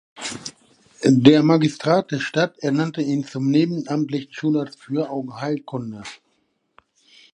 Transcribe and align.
Der 1.03 1.43
Magistrat 1.43 2.09
der 2.09 2.21
Stadt 2.21 2.57
ernannte 2.57 3.03
ihn 3.03 3.23
zum 3.23 3.51
nebenamtlichen 3.51 4.33
Schularzt 4.33 4.81
für 4.81 5.11
Augenheilkunde. 5.11 6.01